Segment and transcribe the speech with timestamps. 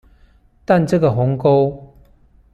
[0.65, 1.87] 但這個鴻溝